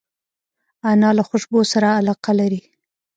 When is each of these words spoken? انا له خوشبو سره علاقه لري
انا 0.91 1.09
له 1.17 1.23
خوشبو 1.29 1.59
سره 1.71 1.87
علاقه 1.99 2.31
لري 2.39 2.61